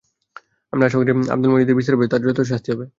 [0.73, 2.85] আমরা আশা করি, আবদুল মজিদের বিচার হবে, তাঁর যথাযথ শাস্তি হবে।